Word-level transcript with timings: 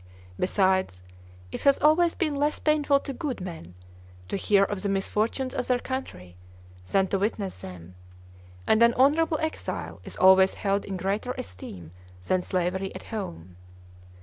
Besides, 0.39 1.03
it 1.51 1.61
has 1.61 1.77
always 1.77 2.15
been 2.15 2.35
less 2.35 2.57
painful 2.57 3.01
to 3.01 3.13
good 3.13 3.39
men 3.39 3.75
to 4.29 4.35
hear 4.35 4.63
of 4.63 4.81
the 4.81 4.89
misfortunes 4.89 5.53
of 5.53 5.67
their 5.67 5.77
country 5.77 6.37
than 6.91 7.05
to 7.09 7.19
witness 7.19 7.61
them; 7.61 7.93
and 8.65 8.81
an 8.81 8.95
honorable 8.95 9.37
exile 9.39 10.01
is 10.03 10.17
always 10.17 10.55
held 10.55 10.85
in 10.85 10.97
greater 10.97 11.33
esteem 11.33 11.91
than 12.25 12.41
slavery 12.41 12.95
at 12.95 13.03
home." 13.13 13.57